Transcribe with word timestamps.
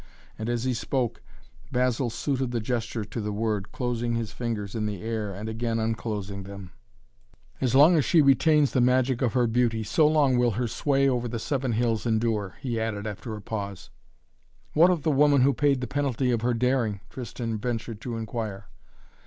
And, 0.35 0.49
as 0.49 0.63
he 0.63 0.73
spoke, 0.73 1.21
Basil 1.71 2.09
suited 2.09 2.49
the 2.49 2.59
gesture 2.59 3.05
to 3.05 3.21
the 3.21 3.31
word, 3.31 3.71
closing 3.71 4.15
his 4.15 4.31
fingers 4.31 4.73
in 4.73 4.87
the 4.87 4.99
air 5.03 5.31
and 5.31 5.47
again 5.47 5.77
unclosing 5.77 6.41
them. 6.41 6.71
"As 7.61 7.75
long 7.75 7.95
as 7.95 8.03
she 8.03 8.19
retains 8.19 8.71
the 8.71 8.81
magic 8.81 9.21
of 9.21 9.33
her 9.33 9.45
beauty 9.45 9.83
so 9.83 10.07
long 10.07 10.39
will 10.39 10.53
her 10.57 10.67
sway 10.67 11.07
over 11.07 11.27
the 11.27 11.37
Seven 11.37 11.73
Hills 11.73 12.07
endure," 12.07 12.55
he 12.61 12.79
added 12.79 13.05
after 13.05 13.33
a 13.33 13.35
brief 13.35 13.45
pause. 13.45 13.89
"What 14.73 14.89
of 14.89 15.03
the 15.03 15.11
woman 15.11 15.41
who 15.41 15.53
paid 15.53 15.81
the 15.81 15.85
penalty 15.87 16.31
of 16.31 16.41
her 16.41 16.55
daring?" 16.55 17.01
Tristan 17.11 17.59
ventured 17.59 18.01
to 18.01 18.17
inquire. 18.17 18.69